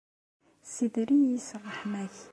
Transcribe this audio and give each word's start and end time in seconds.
Ssider-iyi 0.67 1.37
s 1.47 1.49
ṛṛeḥma-k. 1.61 2.15